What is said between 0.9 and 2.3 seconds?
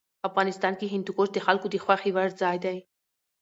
هندوکش د خلکو د خوښې وړ